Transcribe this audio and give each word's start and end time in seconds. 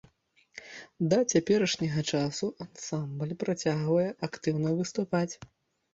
Да 1.11 1.17
цяперашняга 1.33 2.01
часу 2.13 2.49
ансамбль 2.67 3.37
працягвае 3.45 4.09
актыўна 4.29 4.69
выступаць. 4.81 5.29